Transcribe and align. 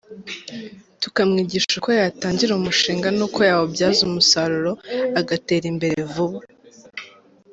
Tukamwigisha 1.01 1.71
uko 1.79 1.89
yatangira 1.99 2.51
umushinga 2.59 3.07
n’uko 3.17 3.39
yawubyaza 3.49 4.01
umusaruro 4.09 4.71
agatera 5.19 5.65
imbere 5.73 5.99
vuba. 6.13 6.39